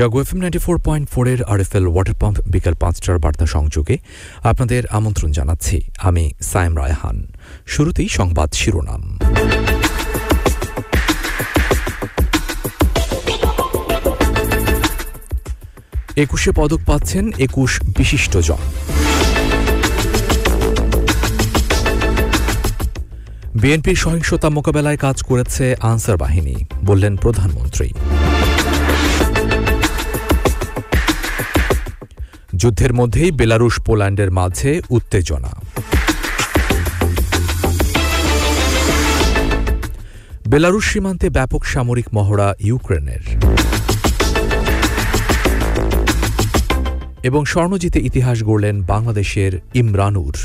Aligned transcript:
Jago 0.00 0.18
F 0.24 0.30
M 0.34 0.38
ninety 0.44 0.60
four 0.66 0.76
point 0.86 1.06
ফোরের 1.14 1.40
RFL 1.52 1.86
water 1.92 2.16
pump 2.20 2.36
বিকাল 2.54 2.74
পাঁচটার 2.82 3.16
বার্তা 3.24 3.46
সংযোগে 3.56 3.96
আপনাদের 4.50 4.82
আমন্ত্রণ 4.98 5.30
জানাচ্ছি। 5.38 5.76
আমি 6.08 6.24
সায়েম 6.50 6.74
রায়হান। 6.80 7.16
শুরুতেই 7.74 8.08
সংবাদ 8.18 8.48
শিরোনাম। 8.60 9.02
একুশে 16.24 16.50
পদক 16.58 16.80
পাচ্ছেন 16.88 17.24
একুশ 17.46 17.72
বিশিষ্টজন 17.98 18.62
বিএনপির 23.62 23.98
সহিংসতা 24.04 24.48
মোকাবেলায় 24.56 24.98
কাজ 25.06 25.16
করেছে 25.28 25.64
আনসার 25.90 26.16
বাহিনী, 26.24 26.56
বললেন 26.88 27.12
প্রধানমন্ত্রী। 27.24 27.88
যুদ্ধের 32.60 32.92
মধ্যেই 32.92 33.30
বেলারুশ 33.30 33.80
পোল্যান্ডের 33.80 34.30
মাঝে 34.30 34.80
উত্তেজনা। 34.90 35.52
বেলারুশ 40.48 40.92
সীমান্তে 40.92 41.30
ব্যাপক 41.30 41.64
সামরিক 41.64 42.06
মহড়া 42.14 42.54
ইউক্রেনের। 42.60 43.24
এবং 47.22 47.44
স্বর্ণজিতে 47.44 47.98
ইতিহাস 48.00 48.42
গড়লেন 48.42 48.82
বাংলাদেশের 48.82 49.52
ইমরানুর। 49.74 50.36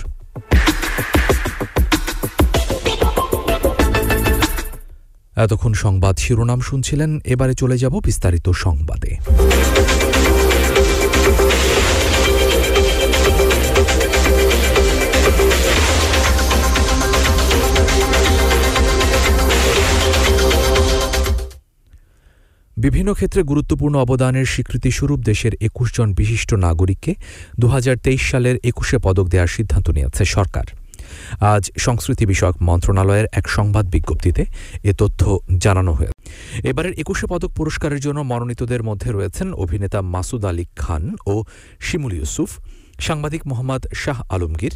এতক্ষণ 5.36 5.74
সংবাদ 5.74 6.16
শিরোনাম 6.18 6.60
শুনছিলেন, 6.62 7.22
এবারে 7.26 7.54
চলে 7.54 7.78
যাব 7.78 7.94
বিস্তারিত 8.04 8.50
সংবাদে। 8.50 9.12
বিভিন্ন 22.86 23.10
ক্ষেত্রে 23.14 23.42
গুরুত্বপূর্ণ 23.52 23.96
অবদানের 24.06 24.48
স্বীকৃতিস্বরূপ 24.54 25.20
দেশের 25.30 25.54
একুশ 25.68 25.88
জন 25.98 26.08
বিশিষ্ট 26.20 26.50
নাগরিককে 26.66 27.12
দু 27.62 27.68
হাজার 27.68 27.96
তেইশ 28.06 28.24
সালের 28.32 28.56
একুশে 28.70 28.98
পদক 29.06 29.26
দেওয়ার 29.34 29.54
সিদ্ধান্ত 29.58 29.88
নিয়েছে 29.90 30.24
সরকার। 30.36 30.66
আজ 31.54 31.64
সংস্কৃতি 31.86 32.26
বিষয়ক 32.34 32.56
মন্ত্রণালয়ের 32.70 33.28
এক 33.40 33.46
সংবাদ 33.58 33.86
বিজ্ঞপ্তিতে 33.94 34.44
এ 34.90 34.94
তথ্য 35.02 35.22
জানানো 35.64 35.92
হয়েছে 35.98 36.16
এবারের 36.70 36.94
একুশে 37.02 37.26
পদক 37.32 37.52
পুরস্কারের 37.60 38.00
জন্য 38.00 38.20
মনোনীতদের 38.32 38.82
মধ্যে 38.84 39.10
রয়েছেন 39.12 39.48
অভিনেতা 39.64 40.00
মাসুদ 40.14 40.44
আলী 40.50 40.66
খান 40.82 41.04
ও 41.34 41.36
শিমুল 41.88 42.14
ইউসুফ, 42.20 42.50
সাংবাদিক 43.08 43.42
মোহাম্মদ 43.50 43.84
শাহ 44.04 44.18
আলমগীর, 44.34 44.74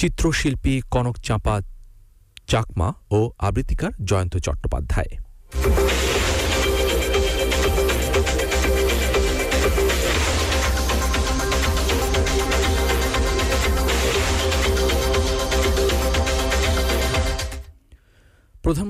চিত্রশিল্পী 0.00 0.74
কনক 0.94 1.16
চাঁপা 1.26 1.54
চাকমা 2.50 2.88
ও 3.16 3.18
আবৃত্তিকার 3.38 3.92
জয়ন্ত 4.08 4.34
চট্টোপাধ্যায়। 4.46 5.12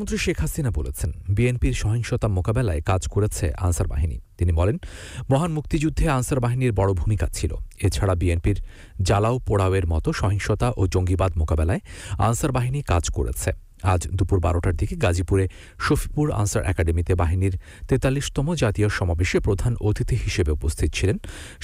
প্রধানমন্ত্রী 0.04 0.26
শেখ 0.26 0.38
হাসিনা 0.40 0.70
বলেছেন, 0.70 1.10
বিএনপির 1.36 1.74
সহিংসতা 1.82 2.28
মোকাবেলায় 2.36 2.82
কাজ 2.90 3.02
করেছে 3.14 3.46
আনসার 3.66 3.88
বাহিনী। 3.92 4.16
তিনি 4.38 4.52
বলেন, 4.52 4.76
মহান 5.30 5.50
মুক্তিযুদ্ধে 5.56 6.04
আনসার 6.16 6.40
বাহিনীর 6.44 6.72
বড় 6.72 6.90
ভূমিকা 7.00 7.26
ছিল। 7.36 7.52
এছাড়া 7.86 8.14
বিএনপির 8.20 8.58
জ্বালাও 9.02 9.36
পোড়াওয়ের 9.48 9.86
মতো 9.92 10.08
সহিংসতা 10.20 10.68
ও 10.76 10.82
জঙ্গিবাদ 10.94 11.32
মোকাবেলায় 11.40 11.82
আনসার 12.28 12.52
বাহিনী 12.52 12.80
কাজ 12.92 13.04
করেছে। 13.16 13.50
আজ 13.92 14.00
দুপুর 14.18 14.38
বারোটার 14.40 14.74
দিকে 14.80 14.94
গাজীপুরে 15.04 15.44
শফিপুর 15.84 16.26
আনসার 16.40 16.62
একাডেমিতে 16.72 17.12
বাহিনীর 17.22 17.54
তেতাল্লিশতম 17.88 18.46
জাতীয় 18.62 18.88
সমাবেশে 18.98 19.38
প্রধান 19.46 19.72
অতিথি 19.88 20.16
হিসেবে 20.24 20.50
উপস্থিত 20.58 20.88
ছিলেন 20.96 21.16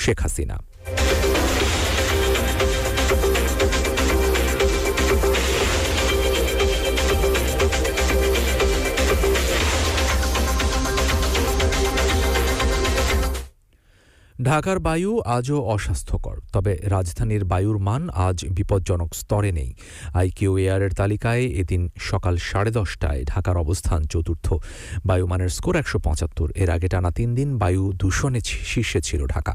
শেখ 0.02 0.18
হাসিনা। 0.24 0.56
ঢাকার 14.44 14.78
বায়ু 14.78 15.20
আজও 15.36 15.58
অস্বাস্থ্যকর, 15.62 16.36
তবে 16.52 16.76
রাজধানীর 16.82 17.44
বায়ুর 17.44 17.78
মান 17.78 18.10
আজ 18.10 18.44
বিপজ্জনক 18.48 19.14
স্তরে 19.14 19.52
নেই। 19.52 19.74
আইকিউ 20.14 20.58
এয়ারের 20.58 20.90
তালিকায় 20.90 21.40
এদিন 21.40 21.88
সকাল 21.98 22.36
সাড়ে 22.36 22.70
দশটায় 22.70 23.24
ঢাকার 23.24 23.56
অবস্থান 23.56 24.02
চতুর্থ। 24.04 24.54
বায়ুমানের 25.04 25.48
স্কোর 25.48 25.76
একশো 25.76 25.98
পঁচাত্তর। 25.98 26.48
এর 26.54 26.70
আগে 26.70 26.88
টানা 26.88 27.10
তিন 27.10 27.34
দিন 27.34 27.58
বায়ু 27.58 27.92
দূষণে 27.92 28.40
শীর্ষে 28.40 29.00
ছিল 29.00 29.26
ঢাকা। 29.26 29.52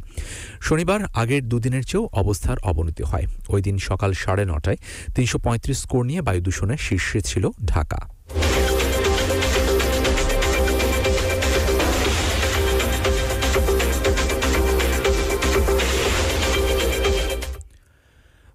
শনিবার 0.61 1.01
আগের 1.13 1.49
দুদিনের 1.49 1.83
চেয়েও 1.83 2.09
অবস্থার 2.11 2.57
অবনতি 2.63 3.03
হয়। 3.03 3.25
ওই 3.49 3.61
দিন 3.61 3.77
সকাল 3.77 4.13
সাড়ে 4.13 4.45
নটায় 4.45 4.77
তিনশো 5.15 5.37
পঁয়ত্রিশ 5.39 5.77
স্কোর 5.77 6.05
নিয়ে 6.05 6.21
বায়ু 6.21 6.41
দূষণের 6.41 6.77
শীর্ষে 6.77 7.21
ছিল 7.21 7.49
ঢাকা। 7.65 8.14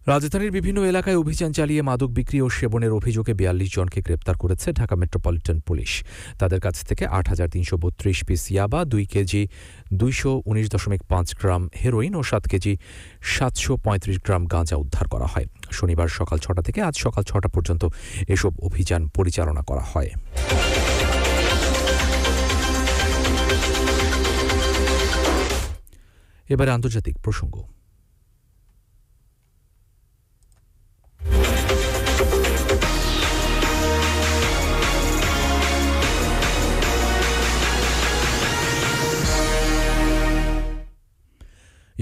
রাজধানীর 0.06 0.50
বিভিন্ন 0.50 0.84
এলাকায় 0.84 1.16
অভিযান 1.16 1.52
চালিয়ে 1.52 1.82
মাদক 1.82 2.10
বিক্রি 2.18 2.40
ও 2.40 2.48
সেবনের 2.48 2.92
অভিযোগে 2.92 3.34
বিয়াল্লিশ 3.34 3.68
জনকে 3.76 4.00
গ্রেপ্তার 4.02 4.36
করেছে 4.36 4.72
ঢাকা 4.72 4.96
মেট্রোপলিটন 4.96 5.60
পুলিশ। 5.60 6.04
তাদের 6.38 6.60
কাছ 6.60 6.76
থেকে 6.88 7.06
আট 7.06 7.28
হাজার 7.28 7.48
তিনশো 7.50 7.76
বত্রিশ 7.76 8.24
পিস 8.24 8.50
ইয়াবা, 8.50 8.84
দুই 8.84 9.04
কেজি 9.06 9.48
দুইশো 9.92 10.42
উনিশ 10.50 10.66
দশমিক 10.70 11.02
পাঁচ 11.08 11.28
গ্রাম 11.40 11.62
হেরোইন 11.84 12.14
ও 12.14 12.22
সাত 12.22 12.44
কেজি 12.48 12.76
সাতশো 13.22 13.76
পঁয়ত্রিশ 13.76 14.18
গ্রাম 14.26 14.42
গাঁজা 14.46 14.76
উদ্ধার 14.76 15.06
করা 15.08 15.26
হয়। 15.26 15.46
শনিবার 15.70 16.08
সকাল 16.08 16.38
ছটা 16.38 16.62
থেকে 16.62 16.82
আজ 16.82 16.94
সকাল 16.96 17.22
ছটা 17.22 17.48
পর্যন্ত 17.48 17.82
এসব 18.28 18.52
অভিযান 18.60 19.02
পরিচালনা 19.16 19.62
করা 19.62 19.84
হয়। 19.90 20.10
এবারে 26.48 26.70
আন্তর্জাতিক 26.70 27.16
প্রসঙ্গ। 27.22 27.56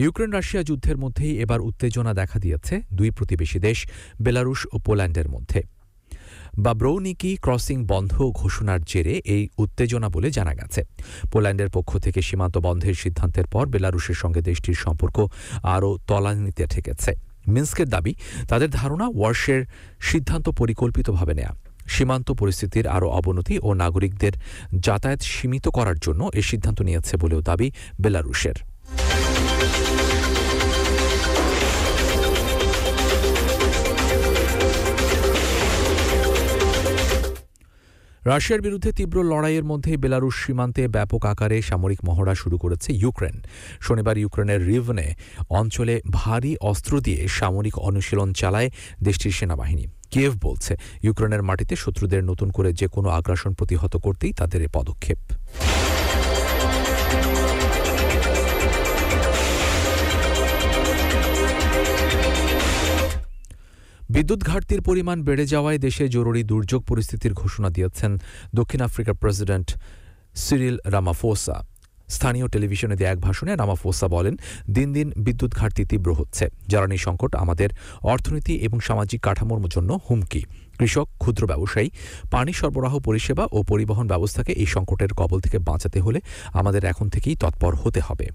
ইউক্রেন 0.02 0.30
রাশিয়া 0.32 0.62
যুদ্ধের 0.62 0.98
মধ্যেই 0.98 1.34
এবার 1.40 1.60
উত্তেজনা 1.60 2.12
দেখা 2.14 2.38
দিয়েছে 2.38 2.74
দুই 2.92 3.10
প্রতিবেশী 3.10 3.58
দেশ, 3.58 3.78
বেলারুশ 4.22 4.60
ও 4.72 4.76
পোল্যান্ডের 4.78 5.28
মধ্যে। 5.28 5.60
বাব্রৌনিকি 6.58 7.32
ক্রসিং 7.36 7.78
বন্ধ 7.86 8.12
ঘোষণার 8.40 8.80
জেরে 8.82 9.14
এই 9.34 9.48
উত্তেজনা 9.58 10.08
বলে 10.08 10.28
জানা 10.30 10.54
গেছে। 10.54 10.80
পোল্যান্ডের 11.32 11.70
পক্ষ 11.70 11.90
থেকে 11.98 12.20
সীমান্ত 12.22 12.56
বন্ধের 12.58 12.94
সিদ্ধান্তের 12.94 13.46
পর 13.46 13.64
বেলারুশের 13.66 14.14
সঙ্গে 14.14 14.40
দেশটির 14.40 14.78
সম্পর্ক 14.84 15.16
আরও 15.74 15.90
তলানিতে 16.06 16.64
ঠেকেছে। 16.66 17.12
মিন্সকের 17.48 17.88
দাবি, 17.88 18.12
তাদের 18.48 18.70
ধারণা 18.70 19.06
ওয়ার্সের 19.14 19.60
সিদ্ধান্ত 20.00 20.46
পরিকল্পিতভাবে 20.48 21.34
নেয়া। 21.34 21.52
সীমান্ত 21.86 22.28
পরিস্থিতির 22.30 22.86
আরও 22.86 23.08
অবনতি 23.10 23.54
ও 23.62 23.68
নাগরিকদের 23.74 24.34
যাতায়াত 24.80 25.20
সীমিত 25.34 25.66
করার 25.68 25.98
জন্য 25.98 26.20
এ 26.34 26.42
সিদ্ধান্ত 26.42 26.78
নিয়েছে 26.82 27.14
বলেও 27.16 27.40
দাবি 27.40 27.68
বেলারুশের। 28.02 28.58
রাশিয়ার 38.28 38.60
বিরুদ্ধে 38.60 38.92
তীব্র 38.92 39.22
লড়াইয়ের 39.22 39.64
মধ্যে 39.64 39.96
বেলারুশ 39.96 40.46
সীমান্তে 40.46 40.88
ব্যাপক 40.88 41.26
আকারে 41.26 41.62
সামরিক 41.62 42.00
মহড়া 42.04 42.34
শুরু 42.34 42.58
করেছে 42.58 42.92
ইউক্রেন। 42.92 43.36
শনিবার 43.80 44.18
ইউক্রেনের 44.18 44.66
রিভনে 44.66 45.14
অঞ্চলে 45.48 46.00
ভারী 46.10 46.56
অস্ত্র 46.60 47.00
দিয়ে 47.00 47.28
সামরিক 47.28 47.78
অনুশীলন 47.78 48.32
চালায় 48.32 48.70
দেশটির 49.02 49.32
সেনাবাহিনী। 49.32 49.86
কিয়েভ 50.10 50.32
বলছে, 50.40 50.76
ইউক্রেনের 51.02 51.42
মাটিতে 51.42 51.76
শত্রুদের 51.76 52.24
নতুন 52.24 52.50
করে 52.50 52.72
যে 52.72 52.86
কোনো 52.88 53.08
আগ্রাসন 53.08 53.52
প্রতিহত 53.54 53.96
করতেই 53.96 54.32
তাদের 54.32 54.62
এ 54.62 54.68
পদক্ষেপ। 54.72 55.18
বিদ্যুৎ 64.18 64.40
ঘাটতির 64.44 64.80
পরিমাণ 64.82 65.18
বেড়ে 65.22 65.44
যাওয়ায় 65.46 65.78
দেশে 65.78 66.04
জরুরি 66.08 66.42
দুর্যোগ 66.42 66.80
পরিস্থিতির 66.84 67.32
ঘোষণা 67.34 67.68
দিয়েছেন 67.70 68.12
দক্ষিণ 68.54 68.80
আফ্রিকার 68.82 69.14
প্রেসিডেন্ট 69.14 69.68
সিরিল 70.34 70.76
রামাফোসা। 70.84 71.56
স্থানীয় 72.08 72.46
টেলিভিশনে 72.48 72.96
দেয়া 72.96 73.12
এক 73.12 73.20
ভাষণে 73.20 73.52
নামাফোসা 73.56 74.06
বলেন, 74.08 74.34
দিন 74.70 74.88
দিন 74.92 75.08
বিদ্যুৎ 75.16 75.52
ঘাটতি 75.54 75.82
তীব্র 75.84 76.08
হচ্ছে। 76.14 76.44
জ্বালানি 76.68 76.98
সংকট 77.06 77.32
আমাদের 77.34 77.70
অর্থনীতি 78.12 78.54
এবং 78.66 78.78
সামাজিক 78.80 79.20
কাঠামোর 79.22 79.60
জন্য 79.68 79.90
হুমকি। 80.06 80.42
কৃষক, 80.78 81.06
ক্ষুদ্র 81.18 81.42
ব্যবসায়ী, 81.46 81.88
পানি 82.30 82.52
সরবরাহ 82.52 82.94
পরিষেবা 82.98 83.44
ও 83.56 83.58
পরিবহন 83.62 84.06
ব্যবস্থাকে 84.06 84.52
এই 84.62 84.68
সংকটের 84.74 85.12
কবল 85.20 85.38
থেকে 85.40 85.58
বাঁচাতে 85.58 85.98
হলে 86.00 86.20
আমাদের 86.52 86.82
এখন 86.84 87.06
থেকেই 87.08 87.36
তৎপর 87.42 87.72
হতে 87.82 88.00
হবে। 88.00 88.26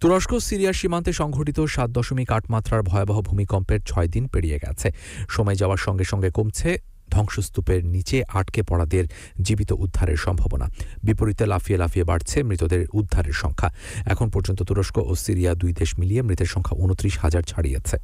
তুরস্ক, 0.00 0.30
সিরিয়ার 0.38 0.72
সীমান্তে 0.72 1.12
সংঘটিত 1.12 1.58
সাত 1.60 1.90
দশমিক 1.90 2.32
আট 2.32 2.44
মাত্রার 2.50 2.82
ভয়াবহ 2.82 3.20
ভূমিকম্পের 3.20 3.80
ছয় 3.86 4.08
দিন 4.08 4.24
পেরিয়ে 4.28 4.58
গেছে। 4.58 4.88
সময় 5.28 5.54
যাওয়ার 5.54 5.80
সঙ্গে 5.86 6.04
সঙ্গে 6.04 6.30
কমছে 6.30 6.78
ধ্বংসস্তূপের 7.10 7.80
নিচে 7.84 8.22
আটকে 8.28 8.62
পড়াদের 8.62 9.04
জীবিত 9.40 9.72
উদ্ধারের 9.72 10.16
সম্ভাবনা। 10.16 10.66
বিপরীতে 11.02 11.46
লাফিয়ে 11.46 11.78
লাফিয়ে 11.78 12.04
বাড়ছে 12.04 12.42
মৃতদের 12.42 12.86
উদ্ধারের 12.92 13.32
সংখ্যা। 13.32 13.68
এখন 14.06 14.30
পর্যন্ত 14.30 14.62
তুরস্ক 14.62 14.98
ও 14.98 15.14
সিরিয়া 15.14 15.54
দুই 15.54 15.72
দেশ 15.72 15.98
মিলিয়ে 15.98 16.22
মৃতের 16.22 16.46
সংখ্যা 16.46 16.74
উনত্রিশ 16.84 17.18
হাজার 17.18 17.42
ছাড়িয়েছে। 17.42 17.96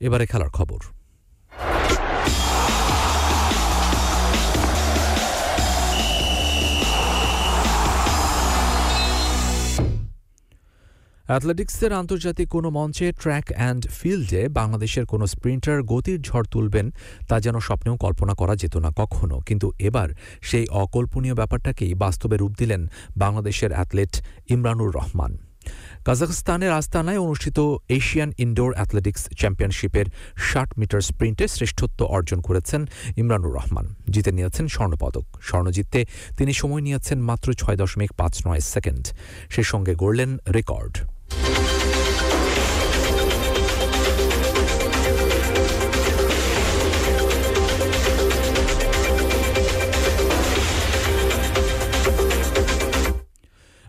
এবারে 0.00 0.26
খেলার 0.26 0.50
খবর। 0.50 0.80
অ্যাথলেটিক্সের 11.32 11.92
আন্তর্জাতিক 11.92 12.48
কোনো 12.48 12.70
মঞ্চে 12.70 13.12
ট্র্যাক 13.12 13.44
অ্যান্ড 13.48 13.88
ফিল্ডে 13.88 14.48
বাংলাদেশের 14.48 15.06
কোনো 15.06 15.26
স্প্রিন্টার 15.26 15.82
গতির 15.82 16.20
ঝড় 16.20 16.44
তুলবেন 16.50 16.92
তা 17.28 17.40
যেন 17.40 17.58
স্বপ্নেও 17.58 17.96
কল্পনা 17.96 18.34
করা 18.34 18.56
যেত 18.56 18.76
না 18.76 18.90
কখনো। 18.96 19.40
কিন্তু 19.40 19.72
এবার 19.78 20.08
সেই 20.42 20.66
অকল্পনীয় 20.66 21.34
ব্যাপারটাকেই 21.34 21.94
বাস্তবে 21.94 22.36
রূপ 22.36 22.52
দিলেন 22.58 22.88
বাংলাদেশের 23.16 23.72
অ্যাথলেট 23.72 24.22
ইমরানুর 24.48 24.94
রহমান। 24.94 25.38
কাজাখস্তানের 26.04 26.72
আস্তানায় 26.72 27.18
অনুষ্ঠিত 27.18 27.58
এশিয়ান 27.88 28.32
ইনডোর 28.38 28.72
অ্যাথলেটিক্স 28.74 29.28
চ্যাম্পিয়নশিপের 29.38 30.06
ষাট 30.38 30.78
মিটার 30.78 31.00
স্প্রিন্টে 31.00 31.48
শ্রেষ্ঠত্ব 31.48 32.04
অর্জন 32.04 32.40
করেছেন 32.40 32.86
ইমরানুর 33.16 33.54
রহমান। 33.54 33.94
জিতে 34.10 34.32
নিয়েছেন 34.32 34.68
স্বর্ণপদক। 34.68 35.24
স্বর্ণ 35.42 35.70
জিততে 35.70 36.04
তিনি 36.38 36.52
সময় 36.52 36.80
নিয়েছেন 36.80 37.18
মাত্র 37.20 37.52
ছয় 37.52 37.76
দশমিক 37.76 38.12
পাঁচ 38.12 38.46
নয় 38.46 38.60
সেকেন্ড। 38.60 39.04
সে 39.50 39.62
সঙ্গে 39.62 39.94
গড়লেন 39.94 40.38
রেকর্ড। 40.50 40.94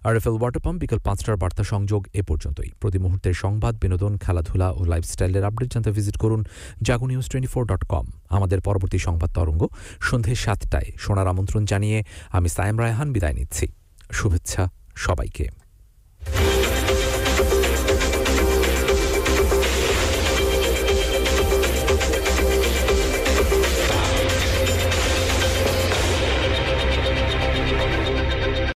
আরএফএল 0.07 0.35
ওয়াটার 0.39 0.61
পাম্প 0.65 0.79
বিকাল 0.83 0.99
পাঁচটার 1.07 1.35
বার্তা 1.41 1.63
সংযোগ 1.63 2.01
এ 2.19 2.21
পর্যন্তই। 2.29 2.69
প্রতি 2.81 2.99
মুহূর্তের 3.03 3.35
সংবাদ, 3.43 3.73
বিনোদন, 3.83 4.13
খেলাধুলা 4.23 4.67
ও 4.79 4.81
লাইফস্টাইলের 4.91 5.43
আপডেট 5.49 5.69
জানতে 5.73 5.91
ভিজিট 5.97 6.17
করুন 6.23 6.41
Jago 6.87 7.05
news 7.11 7.25
twenty 7.31 7.49
four 7.53 7.63
dot 7.71 7.83
com 7.93 8.05
আমাদের 8.35 8.59
পরবর্তী 8.61 8.99
সংবাদ 9.07 9.29
তরঙ্গ 9.37 9.61
সন্ধে 10.07 10.33
সাতটায়। 10.35 10.89
শোনার 11.03 11.27
আমন্ত্রণ 11.27 11.63
জানিয়ে 11.71 11.97
আমি 12.37 12.47
সায়েম 12.55 12.77
রায়হান 12.79 13.07
বিদায় 13.15 13.35
নিচ্ছি। 13.39 13.65
শুভেচ্ছা 14.11 14.63
সবাইকে। 15.05 15.62